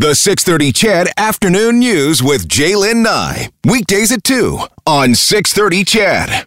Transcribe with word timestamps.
The 0.00 0.14
630 0.14 0.72
CHED 0.72 1.08
Afternoon 1.18 1.78
News 1.78 2.22
with 2.22 2.48
Jaylen 2.48 3.02
Nye. 3.02 3.50
Weekdays 3.66 4.10
at 4.10 4.24
2 4.24 4.58
on 4.86 5.14
630 5.14 5.84
CHED. 5.84 6.46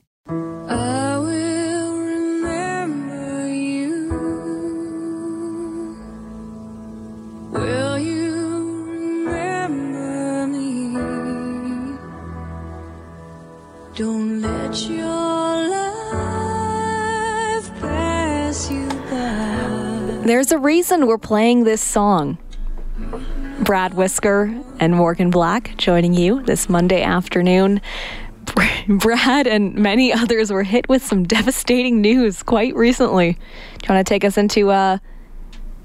I 0.68 1.20
will 1.20 1.98
remember 2.00 3.54
you. 3.54 4.10
Will 7.52 8.00
you 8.00 8.90
remember 8.90 10.48
me? 10.48 10.96
Don't 13.94 14.42
let 14.42 14.90
your 14.90 15.70
life 15.70 17.70
pass 17.80 18.72
you 18.72 18.88
by. 19.12 20.24
There's 20.26 20.52
a 20.52 20.58
reason 20.58 21.06
we're 21.06 21.20
playing 21.20 21.66
this 21.66 21.84
song. 21.84 22.40
Brad 23.60 23.94
Whisker 23.94 24.54
and 24.80 24.96
Morgan 24.96 25.30
Black 25.30 25.78
joining 25.78 26.14
you 26.14 26.42
this 26.44 26.70
Monday 26.70 27.04
afternoon. 27.04 27.82
Brad 28.88 29.48
and 29.48 29.76
many 29.76 30.12
others 30.12 30.52
were 30.52 30.64
hit 30.64 30.90
with 30.90 31.06
some 31.06 31.24
devastating 31.24 32.02
news 32.02 32.44
quite 32.44 32.76
recently. 32.76 33.34
Do 33.34 33.40
you 33.88 33.96
want 33.96 34.06
to 34.06 34.10
take 34.10 34.26
us 34.26 34.38
into 34.38 34.72
uh, 34.72 34.98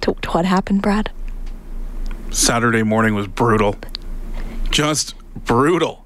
to, 0.01 0.15
to 0.15 0.31
what 0.31 0.45
happened, 0.45 0.83
Brad? 0.83 1.11
Saturday 2.31 2.83
morning 2.83 3.15
was 3.15 3.27
brutal. 3.27 3.77
Just 4.71 5.15
brutal. 5.35 6.05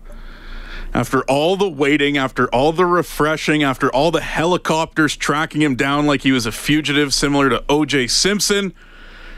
After 0.95 1.23
all 1.23 1.57
the 1.57 1.69
waiting, 1.69 2.19
after 2.19 2.49
all 2.49 2.73
the 2.73 2.85
refreshing, 2.85 3.63
after 3.63 3.89
all 3.91 4.11
the 4.11 4.21
helicopters 4.21 5.17
tracking 5.17 5.63
him 5.63 5.75
down 5.75 6.07
like 6.07 6.23
he 6.23 6.33
was 6.33 6.45
a 6.45 6.53
fugitive 6.53 7.15
similar 7.15 7.49
to 7.49 7.61
OJ 7.69 8.11
Simpson, 8.11 8.75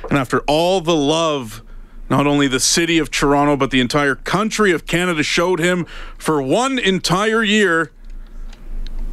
and 0.08 0.18
after 0.18 0.40
all 0.40 0.80
the 0.80 0.96
love 0.96 1.62
not 2.10 2.26
only 2.26 2.48
the 2.48 2.60
city 2.60 2.98
of 2.98 3.10
Toronto, 3.10 3.56
but 3.56 3.70
the 3.70 3.80
entire 3.80 4.14
country 4.14 4.72
of 4.72 4.86
Canada 4.86 5.22
showed 5.22 5.58
him 5.58 5.86
for 6.18 6.42
one 6.42 6.78
entire 6.78 7.42
year, 7.42 7.92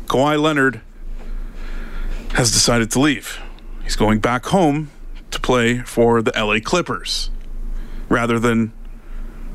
Kawhi 0.07 0.39
Leonard 0.41 0.81
has 2.33 2.51
decided 2.51 2.91
to 2.91 2.99
leave. 2.99 3.39
He's 3.83 3.95
going 3.95 4.19
back 4.19 4.45
home 4.47 4.91
to 5.31 5.39
play 5.39 5.79
for 5.79 6.21
the 6.21 6.31
LA 6.35 6.59
Clippers 6.59 7.29
rather 8.09 8.39
than 8.39 8.73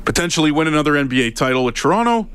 potentially 0.05 0.51
win 0.51 0.67
another 0.67 0.93
NBA 0.93 1.35
title 1.35 1.63
with 1.63 1.75
Toronto. 1.75 2.27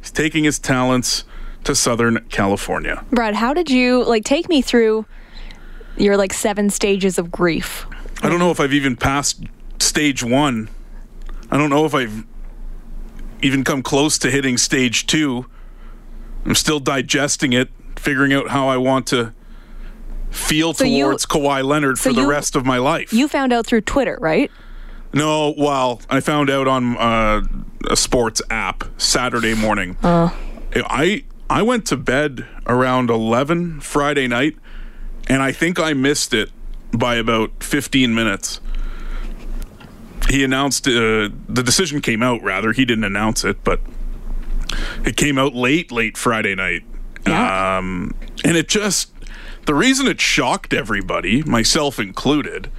He's 0.00 0.10
taking 0.10 0.44
his 0.44 0.58
talents 0.58 1.24
to 1.64 1.74
Southern 1.74 2.24
California. 2.30 3.04
Brad, 3.10 3.34
how 3.34 3.52
did 3.52 3.68
you 3.68 4.04
like 4.04 4.24
take 4.24 4.48
me 4.48 4.62
through 4.62 5.04
your 5.96 6.16
like 6.16 6.32
seven 6.32 6.70
stages 6.70 7.18
of 7.18 7.30
grief? 7.30 7.86
I 8.22 8.28
don't 8.28 8.38
know 8.38 8.50
if 8.50 8.60
I've 8.60 8.72
even 8.72 8.96
passed 8.96 9.42
stage 9.80 10.22
one. 10.22 10.68
I 11.50 11.56
don't 11.56 11.70
know 11.70 11.84
if 11.84 11.94
I've 11.94 12.24
even 13.42 13.64
come 13.64 13.82
close 13.82 14.18
to 14.18 14.30
hitting 14.30 14.56
stage 14.58 15.06
two. 15.06 15.46
I'm 16.44 16.54
still 16.54 16.80
digesting 16.80 17.52
it, 17.52 17.68
figuring 17.96 18.32
out 18.32 18.48
how 18.48 18.68
I 18.68 18.76
want 18.76 19.06
to 19.08 19.32
feel 20.30 20.74
So 20.74 20.84
you- 20.84 21.04
towards 21.04 21.26
Kawhi 21.26 21.64
Leonard 21.64 21.98
so 21.98 22.10
for 22.10 22.14
the 22.14 22.22
you- 22.22 22.30
rest 22.30 22.56
of 22.56 22.64
my 22.66 22.78
life. 22.78 23.12
You 23.12 23.28
found 23.28 23.52
out 23.52 23.66
through 23.66 23.82
Twitter, 23.82 24.18
right? 24.20 24.50
no, 25.14 25.54
well, 25.56 26.02
I 26.10 26.20
found 26.20 26.50
out 26.50 26.68
on 26.68 26.96
uh, 26.98 27.40
a 27.88 27.96
sports 27.96 28.42
app 28.50 28.84
Saturday 28.98 29.54
morning. 29.54 29.96
I 30.02 31.24
I 31.48 31.62
went 31.62 31.86
to 31.86 31.96
bed 31.96 32.44
around 32.66 33.08
11 33.08 33.80
Friday 33.80 34.26
night, 34.28 34.56
and 35.28 35.42
I 35.42 35.50
think 35.50 35.78
I 35.80 35.94
missed 35.94 36.34
it 36.34 36.50
by 36.92 37.14
about 37.14 37.62
15 37.64 38.14
minutes. 38.14 38.60
He 40.28 40.44
announced 40.44 40.86
uh, 40.86 41.30
the 41.48 41.62
decision 41.64 42.00
came 42.00 42.22
out. 42.22 42.42
Rather, 42.42 42.72
he 42.72 42.84
didn't 42.84 43.04
announce 43.04 43.44
it, 43.44 43.64
but 43.64 43.80
it 45.04 45.16
came 45.16 45.38
out 45.38 45.54
late, 45.54 45.90
late 45.90 46.16
Friday 46.16 46.54
night. 46.54 46.84
Yeah. 47.26 47.78
Um, 47.78 48.14
and 48.44 48.56
it 48.56 48.68
just 48.68 49.12
the 49.66 49.74
reason 49.74 50.06
it 50.06 50.20
shocked 50.20 50.72
everybody, 50.72 51.42
myself 51.42 51.98
included, 51.98 52.70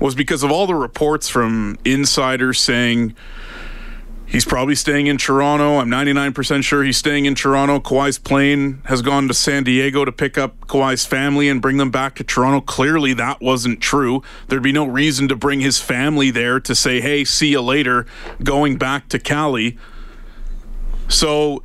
was 0.00 0.14
because 0.14 0.42
of 0.42 0.50
all 0.50 0.66
the 0.66 0.74
reports 0.74 1.28
from 1.28 1.78
insiders 1.84 2.58
saying 2.58 3.14
he's 4.34 4.44
probably 4.44 4.74
staying 4.74 5.06
in 5.06 5.16
Toronto. 5.16 5.78
I'm 5.78 5.88
99% 5.88 6.64
sure 6.64 6.82
he's 6.82 6.96
staying 6.96 7.24
in 7.24 7.36
Toronto. 7.36 7.78
Kawhi's 7.78 8.18
plane 8.18 8.82
has 8.86 9.00
gone 9.00 9.28
to 9.28 9.34
San 9.34 9.62
Diego 9.62 10.04
to 10.04 10.10
pick 10.10 10.36
up 10.36 10.66
Kawhi's 10.66 11.06
family 11.06 11.48
and 11.48 11.62
bring 11.62 11.76
them 11.76 11.92
back 11.92 12.16
to 12.16 12.24
Toronto. 12.24 12.60
Clearly, 12.60 13.14
that 13.14 13.40
wasn't 13.40 13.80
true. 13.80 14.22
There'd 14.48 14.60
be 14.60 14.72
no 14.72 14.86
reason 14.86 15.28
to 15.28 15.36
bring 15.36 15.60
his 15.60 15.80
family 15.80 16.32
there 16.32 16.58
to 16.58 16.74
say, 16.74 17.00
hey, 17.00 17.24
see 17.24 17.50
you 17.50 17.60
later, 17.60 18.06
going 18.42 18.76
back 18.76 19.08
to 19.10 19.20
Cali. 19.20 19.78
So 21.06 21.62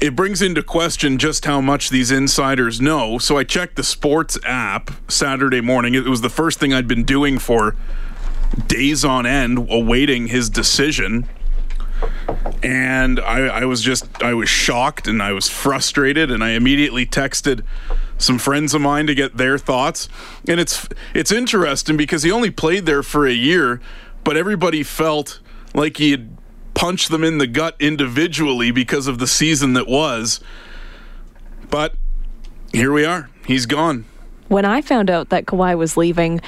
it 0.00 0.16
brings 0.16 0.42
into 0.42 0.64
question 0.64 1.18
just 1.18 1.44
how 1.44 1.60
much 1.60 1.90
these 1.90 2.10
insiders 2.10 2.80
know. 2.80 3.18
So 3.18 3.38
I 3.38 3.44
checked 3.44 3.76
the 3.76 3.84
sports 3.84 4.38
app 4.44 4.90
Saturday 5.06 5.60
morning. 5.60 5.94
It 5.94 6.06
was 6.06 6.20
the 6.20 6.30
first 6.30 6.58
thing 6.58 6.74
I'd 6.74 6.88
been 6.88 7.04
doing 7.04 7.38
for 7.38 7.76
days 8.66 9.04
on 9.04 9.26
end, 9.26 9.68
awaiting 9.70 10.28
his 10.28 10.50
decision. 10.50 11.28
And 12.62 13.20
I, 13.20 13.46
I 13.46 13.64
was 13.64 13.82
just, 13.82 14.22
I 14.22 14.34
was 14.34 14.48
shocked 14.48 15.06
and 15.06 15.22
I 15.22 15.32
was 15.32 15.48
frustrated, 15.48 16.30
and 16.30 16.42
I 16.42 16.50
immediately 16.50 17.06
texted 17.06 17.64
some 18.18 18.38
friends 18.38 18.74
of 18.74 18.80
mine 18.80 19.06
to 19.06 19.14
get 19.14 19.36
their 19.36 19.58
thoughts. 19.58 20.08
And 20.46 20.60
it's 20.60 20.88
it's 21.14 21.32
interesting 21.32 21.96
because 21.96 22.22
he 22.22 22.30
only 22.30 22.50
played 22.50 22.86
there 22.86 23.02
for 23.02 23.26
a 23.26 23.32
year, 23.32 23.80
but 24.24 24.36
everybody 24.36 24.82
felt 24.82 25.40
like 25.74 25.96
he 25.96 26.10
had 26.10 26.36
punched 26.74 27.10
them 27.10 27.24
in 27.24 27.38
the 27.38 27.46
gut 27.46 27.76
individually 27.80 28.70
because 28.70 29.06
of 29.06 29.18
the 29.18 29.26
season 29.26 29.72
that 29.72 29.88
was. 29.88 30.40
But 31.70 31.94
here 32.72 32.92
we 32.92 33.04
are. 33.04 33.30
He's 33.46 33.66
gone. 33.66 34.04
When 34.48 34.64
I 34.64 34.80
found 34.80 35.10
out 35.10 35.28
that 35.28 35.46
Kawhi 35.46 35.76
was 35.76 35.96
leaving, 35.96 36.40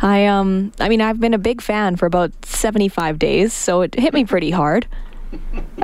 I 0.00 0.26
um 0.26 0.72
I 0.80 0.88
mean 0.88 1.00
I've 1.00 1.20
been 1.20 1.34
a 1.34 1.38
big 1.38 1.60
fan 1.60 1.96
for 1.96 2.06
about 2.06 2.32
75 2.44 3.18
days, 3.18 3.52
so 3.52 3.82
it 3.82 3.98
hit 3.98 4.14
me 4.14 4.24
pretty 4.24 4.50
hard. 4.50 4.86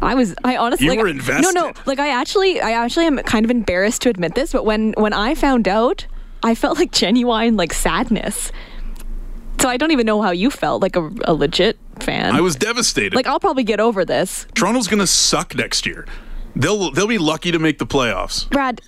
I 0.00 0.14
was 0.14 0.34
I 0.44 0.56
honestly 0.56 0.86
You 0.86 0.92
like, 0.92 1.26
were 1.26 1.40
No, 1.40 1.50
no, 1.50 1.72
like 1.86 1.98
I 1.98 2.08
actually 2.08 2.60
I 2.60 2.72
actually 2.72 3.06
am 3.06 3.18
kind 3.18 3.44
of 3.44 3.50
embarrassed 3.50 4.02
to 4.02 4.08
admit 4.10 4.34
this, 4.34 4.52
but 4.52 4.64
when 4.64 4.92
when 4.96 5.12
I 5.12 5.34
found 5.34 5.66
out, 5.68 6.06
I 6.42 6.54
felt 6.54 6.78
like 6.78 6.92
genuine 6.92 7.56
like 7.56 7.72
sadness. 7.72 8.52
So 9.60 9.68
I 9.68 9.76
don't 9.76 9.92
even 9.92 10.06
know 10.06 10.20
how 10.22 10.32
you 10.32 10.50
felt, 10.50 10.82
like 10.82 10.96
a, 10.96 11.08
a 11.24 11.34
legit 11.34 11.78
fan. 12.00 12.34
I 12.34 12.40
was 12.40 12.56
devastated. 12.56 13.14
like 13.14 13.28
I'll 13.28 13.38
probably 13.38 13.62
get 13.62 13.78
over 13.78 14.04
this. 14.04 14.46
Toronto's 14.54 14.88
going 14.88 14.98
to 14.98 15.06
suck 15.06 15.54
next 15.54 15.86
year. 15.86 16.04
They'll 16.56 16.90
they'll 16.90 17.06
be 17.06 17.18
lucky 17.18 17.52
to 17.52 17.58
make 17.58 17.78
the 17.78 17.86
playoffs. 17.86 18.48
Brad, 18.50 18.80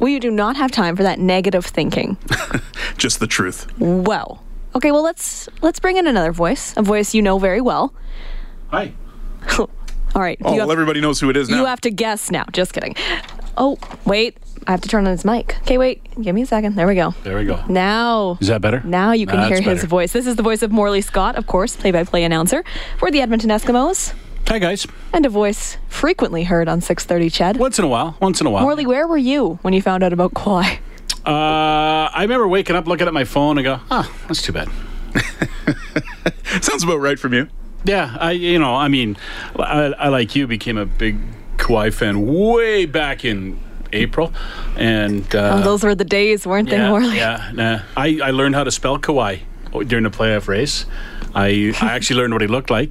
we 0.00 0.18
do 0.18 0.30
not 0.30 0.56
have 0.56 0.70
time 0.72 0.96
for 0.96 1.02
that 1.04 1.18
negative 1.18 1.64
thinking. 1.66 2.16
Just 2.96 3.20
the 3.20 3.26
truth. 3.26 3.66
Well, 3.78 4.42
okay, 4.74 4.90
well 4.90 5.02
let's 5.02 5.48
let's 5.62 5.78
bring 5.80 5.96
in 5.96 6.06
another 6.06 6.32
voice, 6.32 6.74
a 6.76 6.82
voice 6.82 7.14
you 7.14 7.22
know 7.22 7.38
very 7.38 7.60
well. 7.60 7.94
Hi. 8.68 8.92
All 9.58 9.68
right, 10.22 10.38
Oh, 10.42 10.50
well, 10.50 10.60
have, 10.62 10.70
everybody 10.70 11.00
knows 11.00 11.20
who 11.20 11.30
it 11.30 11.36
is 11.36 11.48
now. 11.48 11.56
you 11.58 11.66
have 11.66 11.80
to 11.82 11.90
guess 11.90 12.32
now. 12.32 12.44
Just 12.52 12.72
kidding. 12.72 12.96
Oh, 13.56 13.78
wait, 14.04 14.36
I 14.66 14.72
have 14.72 14.80
to 14.80 14.88
turn 14.88 15.06
on 15.06 15.12
his 15.12 15.24
mic. 15.24 15.56
Okay, 15.62 15.78
wait, 15.78 16.02
give 16.20 16.34
me 16.34 16.42
a 16.42 16.46
second. 16.46 16.74
There 16.74 16.86
we 16.88 16.96
go. 16.96 17.14
There 17.22 17.36
we 17.36 17.44
go. 17.44 17.62
Now, 17.68 18.36
Is 18.40 18.48
that 18.48 18.60
better? 18.60 18.80
now 18.84 19.12
you 19.12 19.26
can 19.26 19.36
Nah, 19.36 19.46
hear 19.46 19.58
his 19.60 19.64
better. 19.80 19.86
voice. 19.86 20.12
This 20.12 20.26
is 20.26 20.34
the 20.34 20.42
voice 20.42 20.62
of 20.62 20.72
Morley 20.72 21.00
Scott, 21.00 21.36
of 21.36 21.46
course, 21.46 21.76
play-by-play 21.76 22.24
announcer 22.24 22.64
for 22.98 23.10
the 23.12 23.20
Edmonton 23.20 23.50
Eskimos, 23.50 24.12
Hi, 24.50 24.58
guys. 24.58 24.84
and 25.12 25.24
a 25.24 25.28
voice 25.28 25.76
frequently 25.88 26.42
heard 26.42 26.68
on 26.68 26.80
6:30. 26.80 27.32
CHED. 27.32 27.56
Once 27.58 27.78
in 27.78 27.84
a 27.84 27.88
while. 27.88 28.16
Once 28.20 28.40
in 28.40 28.48
a 28.48 28.50
while. 28.50 28.64
Morley, 28.64 28.84
where 28.84 29.06
were 29.06 29.16
you 29.16 29.60
when 29.62 29.72
you 29.72 29.80
found 29.80 30.02
out 30.02 30.12
about 30.12 30.34
Kawhi? 30.34 30.78
Uh, 31.24 32.10
I 32.12 32.22
remember 32.22 32.48
waking 32.48 32.74
up, 32.74 32.88
looking 32.88 33.06
at 33.06 33.14
my 33.14 33.22
phone, 33.22 33.58
and 33.58 33.64
go, 33.64 33.78
"Ah, 33.92 34.10
that's 34.26 34.42
too 34.42 34.52
bad." 34.52 34.68
Sounds 36.62 36.82
about 36.82 36.98
right 36.98 37.16
from 37.16 37.32
you. 37.32 37.46
Yeah, 37.84 38.16
I, 38.18 38.32
you 38.32 38.58
know, 38.58 38.74
I 38.74 38.88
mean, 38.88 39.16
I, 39.56 39.94
I 39.96 40.08
like 40.08 40.34
you 40.34 40.48
became 40.48 40.76
a 40.78 40.84
big 40.84 41.16
Kawhi 41.56 41.94
fan 41.94 42.26
way 42.26 42.86
back 42.86 43.24
in 43.24 43.56
April, 43.92 44.32
and 44.76 45.32
uh, 45.32 45.58
Oh, 45.60 45.62
those 45.62 45.84
were 45.84 45.94
the 45.94 46.04
days, 46.04 46.44
weren't 46.44 46.68
they, 46.70 46.78
Morley? 46.88 47.16
yeah, 47.16 47.52
nah. 47.54 47.82
I, 47.96 48.18
I 48.20 48.30
learned 48.32 48.56
how 48.56 48.64
to 48.64 48.72
spell 48.72 48.98
Kawhi 48.98 49.42
during 49.86 50.02
the 50.02 50.10
playoff 50.10 50.48
race. 50.48 50.86
I 51.36 51.72
I 51.80 51.92
actually 51.92 52.16
learned 52.20 52.32
what 52.32 52.42
he 52.42 52.48
looked 52.48 52.70
like. 52.70 52.90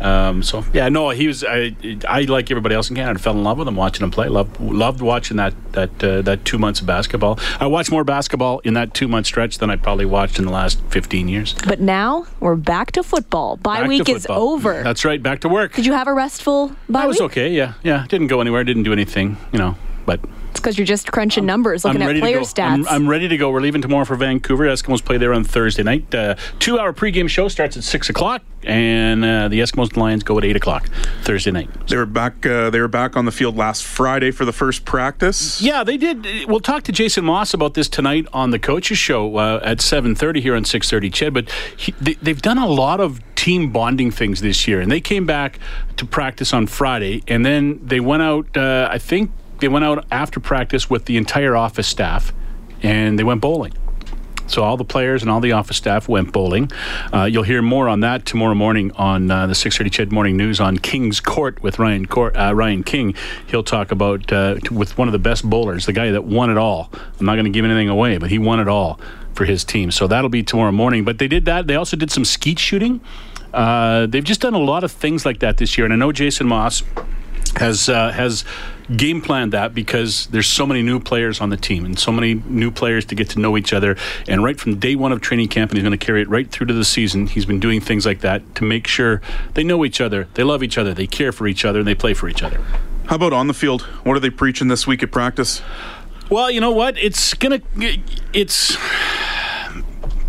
Um, 0.00 0.42
so 0.42 0.64
yeah, 0.72 0.88
no, 0.88 1.10
he 1.10 1.26
was. 1.26 1.44
I, 1.44 1.74
I 2.08 2.22
like 2.22 2.50
everybody 2.50 2.74
else 2.74 2.90
in 2.90 2.96
Canada 2.96 3.18
fell 3.18 3.32
in 3.34 3.42
love 3.42 3.58
with 3.58 3.68
him 3.68 3.76
watching 3.76 4.04
him 4.04 4.10
play. 4.10 4.28
Loved 4.28 4.60
loved 4.60 5.00
watching 5.00 5.36
that 5.38 5.54
that 5.72 6.04
uh, 6.04 6.22
that 6.22 6.44
two 6.44 6.58
months 6.58 6.80
of 6.80 6.86
basketball. 6.86 7.38
I 7.60 7.66
watched 7.66 7.90
more 7.90 8.04
basketball 8.04 8.60
in 8.60 8.74
that 8.74 8.94
two 8.94 9.08
month 9.08 9.26
stretch 9.26 9.58
than 9.58 9.70
I 9.70 9.76
probably 9.76 10.06
watched 10.06 10.38
in 10.38 10.44
the 10.44 10.52
last 10.52 10.80
fifteen 10.88 11.28
years. 11.28 11.54
But 11.66 11.80
now 11.80 12.26
we're 12.40 12.56
back 12.56 12.92
to 12.92 13.02
football. 13.02 13.56
Bye 13.56 13.80
Back 13.80 13.88
week 13.88 14.08
is 14.08 14.26
over. 14.28 14.82
That's 14.82 15.04
right. 15.04 15.22
Back 15.22 15.40
to 15.40 15.48
work. 15.48 15.74
Did 15.74 15.86
you 15.86 15.92
have 15.92 16.08
a 16.08 16.14
restful 16.14 16.72
bye 16.88 17.02
I 17.02 17.06
was 17.06 17.20
okay. 17.20 17.50
Yeah, 17.50 17.74
yeah. 17.82 18.06
Didn't 18.08 18.28
go 18.28 18.40
anywhere. 18.40 18.64
Didn't 18.64 18.84
do 18.84 18.92
anything. 18.92 19.36
You 19.52 19.58
know, 19.58 19.76
but 20.06 20.20
It's 20.50 20.60
because 20.60 20.78
you're 20.78 20.86
just 20.86 21.12
crunching 21.12 21.44
numbers, 21.46 21.84
looking 21.84 22.02
at 22.02 22.18
player 22.18 22.34
to 22.34 22.40
go. 22.40 22.46
stats. 22.46 22.72
I'm, 22.72 22.88
I'm 22.88 23.08
ready 23.08 23.28
to 23.28 23.36
go. 23.36 23.50
We're 23.50 23.60
leaving 23.60 23.82
tomorrow 23.82 24.04
for 24.04 24.16
Vancouver. 24.16 24.64
Eskimos 24.64 25.04
play 25.04 25.18
there 25.18 25.32
on 25.32 25.44
Thursday 25.44 25.82
night. 25.82 26.14
Uh, 26.14 26.34
two 26.58 26.78
hour 26.78 26.92
pregame 26.92 27.28
show 27.28 27.48
starts 27.48 27.76
at 27.76 27.84
six 27.84 28.08
o'clock, 28.08 28.42
and 28.64 29.24
uh, 29.24 29.48
the 29.48 29.60
Eskimos 29.60 29.88
and 29.88 29.98
Lions 29.98 30.22
go 30.22 30.38
at 30.38 30.44
eight 30.44 30.56
o'clock 30.56 30.88
Thursday 31.22 31.50
night. 31.50 31.68
They 31.88 31.96
were 31.96 32.06
back. 32.06 32.44
Uh, 32.44 32.70
they 32.70 32.80
were 32.80 32.88
back 32.88 33.16
on 33.16 33.24
the 33.24 33.32
field 33.32 33.56
last 33.56 33.84
Friday 33.84 34.30
for 34.30 34.44
the 34.44 34.52
first 34.52 34.84
practice. 34.84 35.60
Yeah, 35.60 35.84
they 35.84 35.96
did. 35.96 36.26
We'll 36.48 36.60
talk 36.60 36.82
to 36.84 36.92
Jason 36.92 37.24
Maas 37.24 37.54
about 37.54 37.74
this 37.74 37.88
tonight 37.88 38.26
on 38.32 38.50
the 38.50 38.58
coaches 38.58 38.98
show 38.98 39.36
uh, 39.36 39.60
at 39.62 39.78
7:30 39.78 40.40
here 40.40 40.56
on 40.56 40.64
6:30. 40.64 41.10
Ched, 41.10 41.32
but 41.34 41.50
he, 41.76 41.92
they, 42.00 42.14
they've 42.14 42.42
done 42.42 42.58
a 42.58 42.66
lot 42.68 43.00
of 43.00 43.20
team 43.34 43.70
bonding 43.70 44.10
things 44.10 44.40
this 44.40 44.66
year, 44.66 44.80
and 44.80 44.90
they 44.90 45.00
came 45.00 45.24
back 45.26 45.58
to 45.96 46.04
practice 46.04 46.52
on 46.52 46.66
Friday, 46.66 47.22
and 47.28 47.46
then 47.46 47.80
they 47.86 48.00
went 48.00 48.22
out. 48.22 48.56
Uh, 48.56 48.88
I 48.90 48.98
think 48.98 49.30
they 49.60 49.68
went 49.68 49.84
out 49.84 50.04
after 50.10 50.40
practice 50.40 50.88
with 50.88 51.04
the 51.06 51.16
entire 51.16 51.56
office 51.56 51.86
staff, 51.86 52.32
and 52.82 53.18
they 53.18 53.24
went 53.24 53.40
bowling. 53.40 53.72
So 54.48 54.62
all 54.62 54.78
the 54.78 54.84
players 54.84 55.22
and 55.22 55.30
all 55.30 55.40
the 55.40 55.52
office 55.52 55.76
staff 55.76 56.08
went 56.08 56.32
bowling. 56.32 56.72
Uh, 57.12 57.24
you'll 57.24 57.42
hear 57.42 57.60
more 57.60 57.86
on 57.86 58.00
that 58.00 58.24
tomorrow 58.24 58.54
morning 58.54 58.92
on 58.92 59.30
uh, 59.30 59.46
the 59.46 59.52
6:30 59.52 59.90
Ched 59.90 60.10
Morning 60.10 60.36
News 60.36 60.58
on 60.58 60.78
King's 60.78 61.20
Court 61.20 61.62
with 61.62 61.78
Ryan 61.78 62.06
Court, 62.06 62.34
uh, 62.34 62.54
Ryan 62.54 62.82
King. 62.82 63.14
He'll 63.46 63.62
talk 63.62 63.92
about 63.92 64.32
uh, 64.32 64.56
with 64.70 64.96
one 64.96 65.06
of 65.06 65.12
the 65.12 65.18
best 65.18 65.48
bowlers, 65.48 65.84
the 65.84 65.92
guy 65.92 66.10
that 66.10 66.24
won 66.24 66.50
it 66.50 66.56
all. 66.56 66.90
I'm 67.20 67.26
not 67.26 67.34
going 67.34 67.44
to 67.44 67.50
give 67.50 67.64
anything 67.64 67.90
away, 67.90 68.16
but 68.16 68.30
he 68.30 68.38
won 68.38 68.58
it 68.58 68.68
all 68.68 68.98
for 69.34 69.44
his 69.44 69.64
team. 69.64 69.90
So 69.90 70.06
that'll 70.06 70.30
be 70.30 70.42
tomorrow 70.42 70.72
morning. 70.72 71.04
But 71.04 71.18
they 71.18 71.28
did 71.28 71.44
that. 71.44 71.66
They 71.66 71.76
also 71.76 71.96
did 71.96 72.10
some 72.10 72.24
skeet 72.24 72.58
shooting. 72.58 73.02
Uh, 73.52 74.06
they've 74.06 74.24
just 74.24 74.40
done 74.40 74.54
a 74.54 74.58
lot 74.58 74.82
of 74.82 74.92
things 74.92 75.26
like 75.26 75.40
that 75.40 75.58
this 75.58 75.76
year, 75.76 75.84
and 75.84 75.92
I 75.92 75.96
know 75.96 76.12
Jason 76.12 76.46
Maas 76.46 76.82
has 77.58 77.88
uh, 77.88 78.12
has 78.12 78.44
game 78.96 79.20
planned 79.20 79.52
that 79.52 79.74
because 79.74 80.26
there's 80.28 80.46
so 80.46 80.66
many 80.66 80.82
new 80.82 80.98
players 80.98 81.40
on 81.40 81.50
the 81.50 81.56
team 81.56 81.84
and 81.84 81.98
so 81.98 82.10
many 82.10 82.34
new 82.34 82.70
players 82.70 83.04
to 83.06 83.14
get 83.14 83.28
to 83.30 83.38
know 83.38 83.56
each 83.56 83.72
other. 83.72 83.96
And 84.26 84.42
right 84.42 84.58
from 84.58 84.78
day 84.78 84.96
one 84.96 85.12
of 85.12 85.20
training 85.20 85.48
camp, 85.48 85.70
and 85.70 85.78
he's 85.78 85.84
going 85.84 85.98
to 85.98 86.04
carry 86.04 86.22
it 86.22 86.28
right 86.28 86.50
through 86.50 86.68
to 86.68 86.74
the 86.74 86.84
season. 86.84 87.26
He's 87.26 87.44
been 87.44 87.60
doing 87.60 87.80
things 87.80 88.06
like 88.06 88.20
that 88.20 88.54
to 88.56 88.64
make 88.64 88.86
sure 88.86 89.20
they 89.54 89.64
know 89.64 89.84
each 89.84 90.00
other, 90.00 90.28
they 90.34 90.44
love 90.44 90.62
each 90.62 90.78
other, 90.78 90.94
they 90.94 91.06
care 91.06 91.32
for 91.32 91.46
each 91.46 91.64
other, 91.64 91.80
and 91.80 91.88
they 91.88 91.94
play 91.94 92.14
for 92.14 92.28
each 92.28 92.42
other. 92.42 92.60
How 93.06 93.16
about 93.16 93.32
on 93.32 93.46
the 93.46 93.54
field? 93.54 93.82
What 94.04 94.16
are 94.16 94.20
they 94.20 94.30
preaching 94.30 94.68
this 94.68 94.86
week 94.86 95.02
at 95.02 95.10
practice? 95.10 95.62
Well, 96.30 96.50
you 96.50 96.60
know 96.60 96.72
what? 96.72 96.98
It's 96.98 97.34
gonna. 97.34 97.60
It's. 98.32 98.76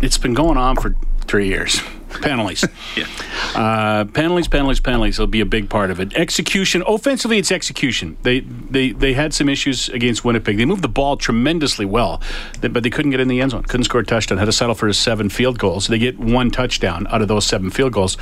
It's 0.00 0.16
been 0.16 0.32
going 0.32 0.56
on 0.56 0.76
for 0.76 0.96
three 1.30 1.46
years. 1.46 1.80
Penalties. 2.22 2.64
Yeah. 2.96 3.06
Uh, 3.54 4.04
penalties, 4.04 4.48
penalties, 4.48 4.80
penalties 4.80 5.18
will 5.18 5.28
be 5.28 5.40
a 5.40 5.46
big 5.46 5.70
part 5.70 5.92
of 5.92 6.00
it. 6.00 6.12
Execution, 6.14 6.82
offensively, 6.86 7.38
it's 7.38 7.52
execution. 7.52 8.16
They 8.24 8.40
they 8.40 8.90
they 8.90 9.12
had 9.12 9.32
some 9.32 9.48
issues 9.48 9.88
against 9.88 10.24
Winnipeg. 10.24 10.56
They 10.56 10.64
moved 10.64 10.82
the 10.82 10.88
ball 10.88 11.16
tremendously 11.16 11.86
well, 11.86 12.20
but 12.60 12.82
they 12.82 12.90
couldn't 12.90 13.12
get 13.12 13.20
in 13.20 13.28
the 13.28 13.40
end 13.40 13.52
zone. 13.52 13.62
Couldn't 13.62 13.84
score 13.84 14.00
a 14.00 14.04
touchdown. 14.04 14.38
Had 14.38 14.46
to 14.46 14.52
settle 14.52 14.74
for 14.74 14.92
seven 14.92 15.28
field 15.28 15.58
goals. 15.60 15.86
They 15.86 16.00
get 16.00 16.18
one 16.18 16.50
touchdown 16.50 17.06
out 17.10 17.22
of 17.22 17.28
those 17.28 17.46
seven 17.46 17.70
field 17.70 17.92
goals. 17.92 18.16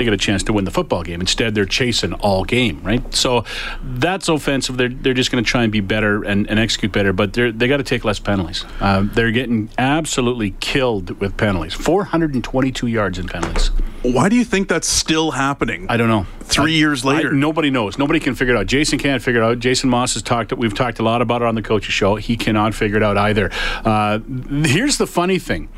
They 0.00 0.04
get 0.04 0.14
a 0.14 0.16
chance 0.16 0.42
to 0.44 0.54
win 0.54 0.64
the 0.64 0.70
football 0.70 1.02
game. 1.02 1.20
Instead, 1.20 1.54
they're 1.54 1.66
chasing 1.66 2.14
all 2.14 2.42
game, 2.44 2.80
right? 2.82 3.14
So 3.14 3.44
that's 3.84 4.30
offensive. 4.30 4.78
They're, 4.78 4.88
they're 4.88 5.12
just 5.12 5.30
going 5.30 5.44
to 5.44 5.50
try 5.50 5.62
and 5.62 5.70
be 5.70 5.80
better 5.80 6.24
and, 6.24 6.48
and 6.48 6.58
execute 6.58 6.90
better, 6.90 7.12
but 7.12 7.34
they're, 7.34 7.52
they 7.52 7.68
got 7.68 7.76
to 7.76 7.82
take 7.82 8.02
less 8.02 8.18
penalties. 8.18 8.64
Uh, 8.80 9.06
they're 9.12 9.30
getting 9.30 9.68
absolutely 9.76 10.52
killed 10.52 11.20
with 11.20 11.36
penalties. 11.36 11.74
422 11.74 12.86
yards 12.86 13.18
in 13.18 13.28
penalties. 13.28 13.72
Why 14.00 14.30
do 14.30 14.36
you 14.36 14.44
think 14.46 14.68
that's 14.68 14.88
still 14.88 15.32
happening? 15.32 15.84
I 15.90 15.98
don't 15.98 16.08
know. 16.08 16.24
Three 16.44 16.72
I- 16.72 16.78
years 16.78 17.04
later. 17.04 17.28
I- 17.28 17.36
nobody 17.36 17.68
knows. 17.68 17.98
Nobody 17.98 18.20
can 18.20 18.34
figure 18.34 18.54
it 18.54 18.58
out. 18.58 18.68
Jason 18.68 18.98
can't 18.98 19.22
figure 19.22 19.42
it 19.42 19.44
out. 19.44 19.58
Jason 19.58 19.90
Maas 19.90 20.14
has 20.14 20.22
talked. 20.22 20.50
We've 20.54 20.72
talked 20.72 20.98
a 20.98 21.02
lot 21.02 21.20
about 21.20 21.42
it 21.42 21.44
on 21.48 21.56
the 21.56 21.62
coaches 21.62 21.92
show. 21.92 22.16
He 22.16 22.38
cannot 22.38 22.74
figure 22.74 22.96
it 22.96 23.02
out 23.02 23.18
either. 23.18 23.50
Uh, 23.84 24.20
here's 24.64 24.96
the 24.96 25.06
funny 25.06 25.38
thing. 25.38 25.68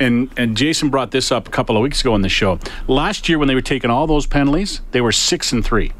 And, 0.00 0.30
and 0.36 0.56
Jason 0.56 0.90
brought 0.90 1.10
this 1.10 1.32
up 1.32 1.48
a 1.48 1.50
couple 1.50 1.76
of 1.76 1.82
weeks 1.82 2.00
ago 2.00 2.12
on 2.12 2.22
the 2.22 2.28
show. 2.28 2.58
Last 2.86 3.28
year, 3.28 3.38
when 3.38 3.48
they 3.48 3.54
were 3.54 3.62
taking 3.62 3.90
all 3.90 4.06
those 4.06 4.26
penalties, 4.26 4.80
they 4.90 5.00
were 5.00 5.12
six 5.12 5.52
and 5.52 5.64
three, 5.64 5.92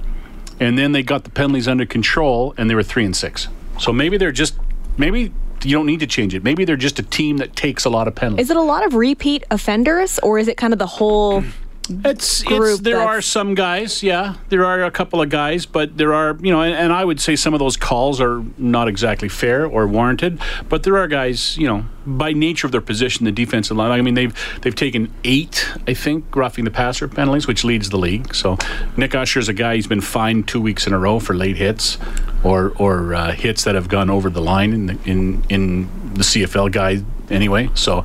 and 0.61 0.79
then 0.79 0.93
they 0.93 1.03
got 1.03 1.25
the 1.25 1.31
penalties 1.31 1.67
under 1.67 1.87
control, 1.87 2.55
and 2.59 2.69
they 2.69 2.75
were 2.75 2.83
three 2.83 3.05
and 3.05 3.17
six. 3.17 3.49
So 3.81 3.93
maybe 3.93 4.17
they're 4.17 4.33
just 4.33 4.55
maybe 4.99 5.33
you 5.65 5.73
don't 5.73 5.87
need 5.87 6.01
to 6.01 6.07
change 6.07 6.35
it. 6.35 6.45
Maybe 6.45 6.65
they're 6.65 6.77
just 6.77 6.99
a 6.99 7.03
team 7.03 7.39
that 7.39 7.57
takes 7.57 7.85
a 7.85 7.91
lot 7.91 8.07
of 8.09 8.15
penalties. 8.15 8.47
is 8.47 8.51
it 8.51 8.57
a 8.57 8.63
lot 8.63 8.85
of 8.85 8.95
repeat 8.95 9.45
offenders, 9.51 10.19
or 10.21 10.39
is 10.39 10.49
it 10.49 10.57
kind 10.57 10.73
of 10.73 10.79
the 10.79 10.87
whole? 10.87 11.43
It's, 11.89 12.43
it's 12.47 12.81
there 12.81 13.01
are 13.01 13.21
some 13.23 13.55
guys, 13.55 14.03
yeah. 14.03 14.37
There 14.49 14.65
are 14.65 14.85
a 14.85 14.91
couple 14.91 15.21
of 15.21 15.29
guys, 15.29 15.67
but 15.67 15.97
there 15.97 16.15
are 16.15 16.37
you 16.41 16.53
know, 16.53 16.63
and, 16.63 16.75
and 16.75 16.93
I 16.93 17.05
would 17.05 17.21
say 17.21 17.37
some 17.37 17.55
of 17.55 17.61
those 17.61 17.77
calls 17.77 18.21
are 18.21 18.43
not 18.59 18.89
exactly 18.89 19.29
fair 19.29 19.67
or 19.67 19.87
warranted. 19.87 20.41
But 20.69 20.83
there 20.83 20.97
are 20.99 21.07
guys, 21.07 21.57
you 21.57 21.67
know, 21.67 21.87
by 22.07 22.33
nature 22.33 22.67
of 22.67 22.73
their 22.73 22.81
position, 22.81 23.25
the 23.25 23.33
defensive 23.33 23.77
line. 23.77 23.91
I 23.91 24.03
mean, 24.03 24.15
they've 24.15 24.35
they've 24.63 24.75
taken 24.75 25.13
eight, 25.25 25.69
I 25.87 25.95
think, 25.95 26.35
roughing 26.35 26.65
the 26.65 26.71
passer 26.71 27.09
penalties, 27.09 27.47
which 27.47 27.65
leads 27.65 27.91
the 27.91 27.99
league. 27.99 28.35
So 28.35 28.59
Nick 28.97 29.15
Usher 29.15 29.41
is 29.41 29.49
a 29.49 29.55
guy 29.55 29.77
he's 29.77 29.87
been 29.87 30.01
fined 30.01 30.49
two 30.49 30.61
weeks 30.61 30.87
in 30.87 30.93
a 30.93 30.99
row 30.99 31.21
for 31.21 31.35
late 31.35 31.57
hits 31.57 31.99
or 32.43 32.73
or 32.77 33.15
uh, 33.15 33.33
hits 33.33 33.65
that 33.65 33.75
have 33.75 33.89
gone 33.89 34.11
over 34.11 34.31
the 34.31 34.41
line 34.41 34.73
in 34.73 34.87
the, 34.87 34.99
in 35.05 35.45
in 35.49 36.15
the 36.15 36.23
CFL 36.23 36.73
guy 36.73 37.03
anyway. 37.31 37.71
So 37.75 38.05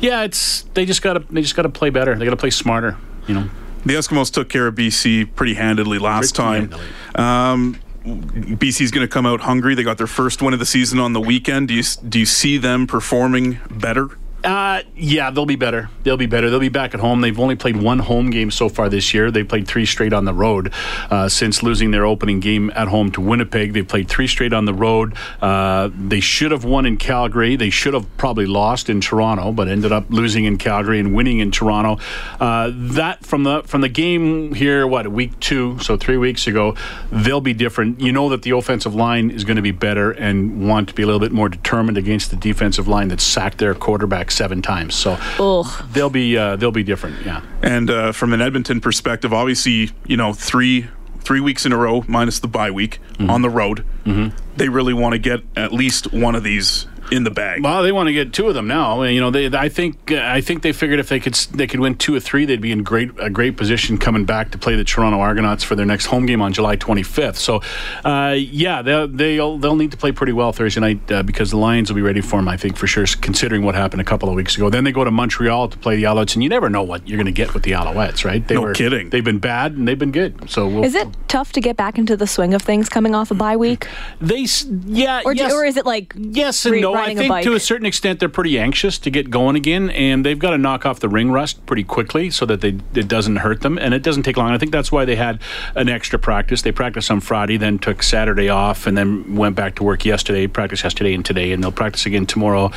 yeah, 0.00 0.22
it's 0.22 0.62
they 0.74 0.86
just 0.86 1.02
got 1.02 1.14
to 1.14 1.20
they 1.30 1.42
just 1.42 1.56
got 1.56 1.62
to 1.62 1.68
play 1.68 1.90
better. 1.90 2.16
They 2.16 2.24
got 2.24 2.32
to 2.32 2.36
play 2.36 2.50
smarter. 2.50 2.96
You 3.26 3.34
know. 3.34 3.50
The 3.84 3.94
Eskimos 3.94 4.30
took 4.30 4.48
care 4.50 4.66
of 4.66 4.74
BC 4.74 5.34
pretty 5.34 5.54
handedly 5.54 5.98
last 5.98 6.34
Pretty 6.34 6.68
time. 6.68 6.70
handily. 6.70 6.86
Um, 7.14 7.80
BC's 8.04 8.90
going 8.90 9.06
to 9.06 9.12
come 9.12 9.24
out 9.24 9.40
hungry. 9.40 9.74
They 9.74 9.82
got 9.82 9.96
their 9.98 10.06
first 10.06 10.42
win 10.42 10.52
of 10.52 10.58
the 10.60 10.66
season 10.66 10.98
on 10.98 11.12
the 11.14 11.20
weekend. 11.20 11.68
Do 11.68 11.74
you 11.74 11.82
do 12.08 12.18
you 12.18 12.26
see 12.26 12.58
them 12.58 12.86
performing 12.86 13.58
better? 13.70 14.08
Uh, 14.42 14.82
yeah, 14.96 15.30
they'll 15.30 15.46
be 15.46 15.56
better. 15.56 15.90
They'll 16.02 16.16
be 16.16 16.26
better. 16.26 16.48
They'll 16.48 16.60
be 16.60 16.70
back 16.70 16.94
at 16.94 17.00
home. 17.00 17.20
They've 17.20 17.38
only 17.38 17.56
played 17.56 17.76
one 17.76 17.98
home 17.98 18.30
game 18.30 18.50
so 18.50 18.68
far 18.68 18.88
this 18.88 19.12
year. 19.12 19.30
They 19.30 19.44
played 19.44 19.68
three 19.68 19.84
straight 19.84 20.12
on 20.12 20.24
the 20.24 20.32
road 20.32 20.72
uh, 21.10 21.28
since 21.28 21.62
losing 21.62 21.90
their 21.90 22.06
opening 22.06 22.40
game 22.40 22.70
at 22.74 22.88
home 22.88 23.10
to 23.12 23.20
Winnipeg. 23.20 23.74
They 23.74 23.82
played 23.82 24.08
three 24.08 24.26
straight 24.26 24.52
on 24.52 24.64
the 24.64 24.72
road. 24.72 25.14
Uh, 25.42 25.90
they 25.94 26.20
should 26.20 26.52
have 26.52 26.64
won 26.64 26.86
in 26.86 26.96
Calgary. 26.96 27.56
They 27.56 27.70
should 27.70 27.92
have 27.92 28.06
probably 28.16 28.46
lost 28.46 28.88
in 28.88 29.02
Toronto, 29.02 29.52
but 29.52 29.68
ended 29.68 29.92
up 29.92 30.06
losing 30.08 30.46
in 30.46 30.56
Calgary 30.56 31.00
and 31.00 31.14
winning 31.14 31.40
in 31.40 31.50
Toronto. 31.50 32.02
Uh, 32.38 32.70
that 32.74 33.24
from 33.24 33.42
the 33.42 33.62
from 33.64 33.82
the 33.82 33.88
game 33.88 34.54
here, 34.54 34.86
what 34.86 35.06
week 35.08 35.38
two, 35.40 35.78
so 35.80 35.98
three 35.98 36.16
weeks 36.16 36.46
ago, 36.46 36.74
they'll 37.12 37.42
be 37.42 37.52
different. 37.52 38.00
You 38.00 38.12
know 38.12 38.30
that 38.30 38.42
the 38.42 38.52
offensive 38.52 38.94
line 38.94 39.30
is 39.30 39.44
going 39.44 39.56
to 39.56 39.62
be 39.62 39.70
better 39.70 40.12
and 40.12 40.66
want 40.66 40.88
to 40.88 40.94
be 40.94 41.02
a 41.02 41.06
little 41.06 41.20
bit 41.20 41.32
more 41.32 41.50
determined 41.50 41.98
against 41.98 42.30
the 42.30 42.36
defensive 42.36 42.88
line 42.88 43.08
that 43.08 43.20
sacked 43.20 43.58
their 43.58 43.74
quarterback 43.74 44.29
seven 44.30 44.62
times. 44.62 44.94
So 44.94 45.18
Ugh. 45.38 45.66
they'll 45.92 46.10
be 46.10 46.36
uh, 46.36 46.56
they'll 46.56 46.70
be 46.70 46.82
different. 46.82 47.24
Yeah. 47.24 47.42
And 47.62 47.90
uh, 47.90 48.12
from 48.12 48.32
an 48.32 48.40
Edmonton 48.40 48.80
perspective, 48.80 49.32
obviously, 49.32 49.90
you 50.06 50.16
know, 50.16 50.32
three 50.32 50.88
three 51.20 51.40
weeks 51.40 51.66
in 51.66 51.72
a 51.72 51.76
row 51.76 52.04
minus 52.08 52.40
the 52.40 52.48
bye 52.48 52.70
week 52.70 52.98
on 53.20 53.42
the 53.42 53.50
road. 53.50 53.84
Mm-hmm. 54.04 54.36
They 54.56 54.68
really 54.68 54.94
want 54.94 55.12
to 55.12 55.18
get 55.18 55.40
at 55.54 55.72
least 55.72 56.12
one 56.12 56.34
of 56.34 56.42
these 56.42 56.86
in 57.10 57.24
the 57.24 57.30
bag. 57.30 57.62
Well, 57.62 57.82
they 57.82 57.92
want 57.92 58.06
to 58.08 58.12
get 58.12 58.32
two 58.32 58.48
of 58.48 58.54
them 58.54 58.66
now. 58.66 59.02
You 59.02 59.20
know, 59.20 59.30
they, 59.30 59.46
I 59.46 59.68
think 59.68 60.12
uh, 60.12 60.20
I 60.22 60.40
think 60.40 60.62
they 60.62 60.72
figured 60.72 61.00
if 61.00 61.08
they 61.08 61.20
could 61.20 61.34
they 61.52 61.66
could 61.66 61.80
win 61.80 61.96
two 61.96 62.14
or 62.14 62.20
three, 62.20 62.44
they'd 62.44 62.60
be 62.60 62.72
in 62.72 62.82
great 62.82 63.10
a 63.18 63.30
great 63.30 63.56
position 63.56 63.98
coming 63.98 64.24
back 64.24 64.50
to 64.52 64.58
play 64.58 64.76
the 64.76 64.84
Toronto 64.84 65.20
Argonauts 65.20 65.64
for 65.64 65.74
their 65.74 65.86
next 65.86 66.06
home 66.06 66.26
game 66.26 66.42
on 66.42 66.52
July 66.52 66.76
25th. 66.76 67.36
So, 67.36 67.60
uh, 68.04 68.34
yeah, 68.36 68.82
they'll, 68.82 69.08
they'll 69.08 69.58
they'll 69.58 69.76
need 69.76 69.90
to 69.90 69.96
play 69.96 70.12
pretty 70.12 70.32
well 70.32 70.52
Thursday 70.52 70.80
night 70.80 71.10
uh, 71.10 71.22
because 71.22 71.50
the 71.50 71.56
Lions 71.56 71.90
will 71.90 71.96
be 71.96 72.02
ready 72.02 72.20
for 72.20 72.36
them. 72.36 72.48
I 72.48 72.56
think 72.56 72.76
for 72.76 72.86
sure, 72.86 73.06
considering 73.20 73.62
what 73.62 73.74
happened 73.74 74.00
a 74.00 74.04
couple 74.04 74.28
of 74.28 74.34
weeks 74.34 74.56
ago. 74.56 74.70
Then 74.70 74.84
they 74.84 74.92
go 74.92 75.04
to 75.04 75.10
Montreal 75.10 75.68
to 75.68 75.78
play 75.78 75.96
the 75.96 76.04
Alouettes, 76.04 76.34
and 76.34 76.42
you 76.42 76.48
never 76.48 76.70
know 76.70 76.82
what 76.82 77.06
you're 77.08 77.18
going 77.18 77.26
to 77.26 77.32
get 77.32 77.54
with 77.54 77.62
the 77.62 77.72
Alouettes, 77.72 78.24
right? 78.24 78.46
They 78.46 78.54
No 78.54 78.72
kidding. 78.72 79.10
They've 79.10 79.24
been 79.24 79.38
bad 79.38 79.72
and 79.72 79.86
they've 79.86 79.98
been 79.98 80.12
good. 80.12 80.50
So 80.50 80.68
we'll, 80.68 80.84
Is 80.84 80.94
it 80.94 81.08
tough 81.28 81.52
to 81.52 81.60
get 81.60 81.76
back 81.76 81.98
into 81.98 82.16
the 82.16 82.26
swing 82.26 82.54
of 82.54 82.62
things 82.62 82.88
coming 82.88 83.14
off 83.14 83.30
a 83.30 83.34
bye 83.34 83.56
week, 83.56 83.86
They 84.20 84.46
yeah 84.86 85.22
or 85.24 85.34
do, 85.34 85.40
yes. 85.42 85.52
or 85.52 85.64
is 85.64 85.76
it 85.76 85.86
like 85.86 86.14
Yes 86.16 86.64
and 86.66 86.74
re- 86.74 86.82
no. 87.00 87.04
I 87.04 87.06
riding 87.06 87.18
a 87.18 87.20
think 87.20 87.30
bike? 87.30 87.44
to 87.44 87.54
a 87.54 87.60
certain 87.60 87.86
extent 87.86 88.20
they're 88.20 88.28
pretty 88.28 88.58
anxious 88.58 88.98
to 88.98 89.10
get 89.10 89.30
going 89.30 89.56
again, 89.56 89.90
and 89.90 90.24
they've 90.24 90.38
got 90.38 90.50
to 90.50 90.58
knock 90.58 90.86
off 90.86 91.00
the 91.00 91.08
ring 91.08 91.30
rust 91.30 91.64
pretty 91.66 91.84
quickly 91.84 92.30
so 92.30 92.46
that 92.46 92.60
they 92.60 92.78
it 92.94 93.08
doesn't 93.08 93.36
hurt 93.36 93.60
them, 93.62 93.78
and 93.78 93.94
it 93.94 94.02
doesn't 94.02 94.22
take 94.22 94.36
long. 94.36 94.50
I 94.50 94.58
think 94.58 94.72
that's 94.72 94.92
why 94.92 95.04
they 95.04 95.16
had 95.16 95.40
an 95.74 95.88
extra 95.88 96.18
practice. 96.18 96.62
They 96.62 96.72
practiced 96.72 97.10
on 97.10 97.20
Friday, 97.20 97.56
then 97.56 97.78
took 97.78 98.02
Saturday 98.02 98.48
off, 98.48 98.86
and 98.86 98.96
then 98.96 99.36
went 99.36 99.56
back 99.56 99.76
to 99.76 99.84
work 99.84 100.04
yesterday. 100.04 100.46
Practice 100.46 100.82
yesterday 100.82 101.14
and 101.14 101.24
today, 101.24 101.52
and 101.52 101.62
they'll 101.62 101.72
practice 101.72 102.06
again 102.06 102.26
tomorrow. 102.26 102.68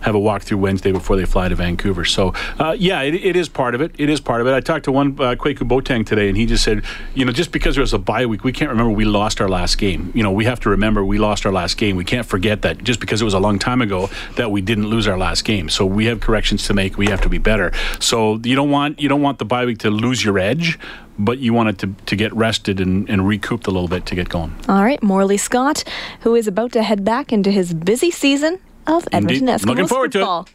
Have 0.00 0.14
a 0.14 0.20
walkthrough 0.20 0.58
Wednesday 0.58 0.92
before 0.92 1.16
they 1.16 1.24
fly 1.24 1.48
to 1.48 1.54
Vancouver. 1.54 2.04
So 2.04 2.34
uh, 2.58 2.76
yeah, 2.78 3.02
it, 3.02 3.14
it 3.14 3.36
is 3.36 3.48
part 3.48 3.74
of 3.74 3.80
it. 3.80 3.92
It 3.98 4.08
is 4.08 4.20
part 4.20 4.40
of 4.40 4.46
it. 4.46 4.52
I 4.52 4.60
talked 4.60 4.84
to 4.84 4.92
one 4.92 5.12
uh, 5.12 5.34
Kwaku 5.34 5.68
Boateng 5.68 6.06
today, 6.06 6.28
and 6.28 6.36
he 6.36 6.46
just 6.46 6.64
said, 6.64 6.82
you 7.14 7.24
know, 7.24 7.32
just 7.32 7.52
because 7.52 7.74
there 7.74 7.82
was 7.82 7.92
a 7.92 7.98
bye 7.98 8.26
week, 8.26 8.44
we 8.44 8.52
can't 8.52 8.70
remember 8.70 8.92
we 8.92 9.04
lost 9.04 9.40
our 9.40 9.48
last 9.48 9.78
game. 9.78 10.12
You 10.14 10.22
know, 10.22 10.32
we 10.32 10.44
have 10.44 10.60
to 10.60 10.70
remember 10.70 11.04
we 11.04 11.18
lost 11.18 11.46
our 11.46 11.52
last 11.52 11.76
game. 11.76 11.96
We 11.96 12.04
can't 12.04 12.26
forget 12.26 12.62
that 12.62 12.82
just 12.84 13.00
because 13.00 13.20
it 13.20 13.24
was 13.24 13.34
a 13.34 13.40
long 13.40 13.58
time 13.58 13.71
time 13.72 13.82
ago 13.82 14.10
that 14.36 14.50
we 14.50 14.60
didn't 14.60 14.86
lose 14.86 15.08
our 15.08 15.18
last 15.18 15.44
game. 15.44 15.68
So 15.68 15.86
we 15.86 16.06
have 16.06 16.20
corrections 16.20 16.66
to 16.66 16.74
make. 16.74 16.98
We 16.98 17.06
have 17.08 17.20
to 17.22 17.28
be 17.28 17.38
better. 17.38 17.72
So 18.00 18.38
you 18.44 18.54
don't 18.54 18.70
want 18.70 19.00
you 19.00 19.08
don't 19.08 19.22
want 19.22 19.38
the 19.38 19.44
bye 19.44 19.64
week 19.64 19.78
to 19.78 19.90
lose 19.90 20.24
your 20.24 20.38
edge, 20.38 20.78
but 21.18 21.38
you 21.38 21.54
want 21.54 21.68
it 21.70 21.78
to, 21.78 21.86
to 22.06 22.16
get 22.16 22.32
rested 22.34 22.80
and, 22.80 23.08
and 23.08 23.26
recouped 23.26 23.66
a 23.66 23.70
little 23.70 23.88
bit 23.88 24.04
to 24.06 24.14
get 24.14 24.28
going. 24.28 24.52
All 24.68 24.82
right, 24.82 25.02
Morley 25.02 25.38
Scott, 25.38 25.84
who 26.20 26.34
is 26.34 26.46
about 26.46 26.72
to 26.72 26.82
head 26.82 27.04
back 27.04 27.32
into 27.32 27.50
his 27.50 27.72
busy 27.72 28.10
season 28.10 28.58
of 28.86 29.06
Edmonton 29.12 29.48
Indeed. 29.48 29.60
Eskimos 29.62 29.66
Looking 29.66 29.86
forward 29.86 30.12
to 30.12 30.18
it. 30.18 30.22
football. 30.22 30.48